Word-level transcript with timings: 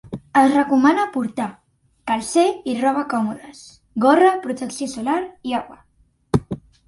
És 0.41 0.45
recomana 0.53 1.03
portar 1.17 1.49
calcer 2.11 2.45
i 2.71 2.75
roba 2.79 3.03
còmodes, 3.13 3.61
gorra, 4.05 4.31
protecció 4.49 4.89
solar 4.97 5.19
i 5.51 5.55
aigua. 5.61 5.81